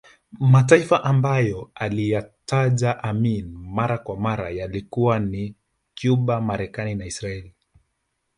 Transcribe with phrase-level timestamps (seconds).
[0.39, 5.55] Mataifa ambayo aliyataja Amin mara kwa mara yalikuwa ni
[6.01, 7.53] Cuba Marekani na Israeli